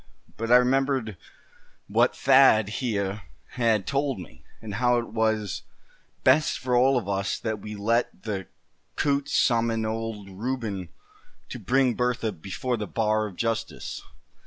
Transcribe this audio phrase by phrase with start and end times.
[0.35, 1.15] But I remembered
[1.87, 5.61] what Thad heah had told me, and how it was
[6.23, 8.47] best for all of us that we let the
[8.97, 10.89] cou'ts summon old Reuben
[11.49, 14.01] to bring Bertha before the bar of justice.